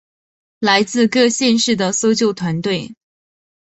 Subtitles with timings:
[0.61, 2.95] 来自各县市的搜救团队